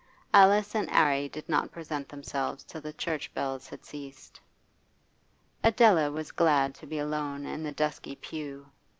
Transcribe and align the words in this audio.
Alice 0.33 0.73
and 0.73 0.89
'Arry 0.89 1.29
did 1.29 1.47
not 1.47 1.69
present 1.71 2.09
themselves 2.09 2.63
till 2.63 2.81
the 2.81 2.91
church 2.91 3.31
bells 3.35 3.67
had 3.67 3.85
ceased. 3.85 4.39
Adela 5.63 6.09
was 6.09 6.31
glad 6.31 6.73
to 6.73 6.87
be 6.87 6.97
alone 6.97 7.45
in 7.45 7.61
the 7.61 7.71
dusky 7.71 8.15
pew. 8.15 8.65